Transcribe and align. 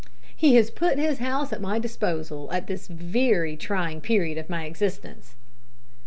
He 0.35 0.55
has 0.55 0.71
put 0.71 0.97
his 0.97 1.19
house 1.19 1.53
at 1.53 1.61
my 1.61 1.77
disposal 1.77 2.51
at 2.51 2.65
this 2.65 2.87
very 2.87 3.55
trying 3.55 4.01
period 4.01 4.39
of 4.39 4.49
my 4.49 4.65
existence." 4.65 5.35